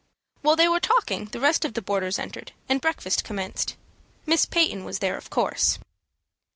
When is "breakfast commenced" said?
2.81-3.75